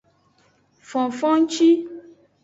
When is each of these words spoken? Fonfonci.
Fonfonci. 0.89 1.67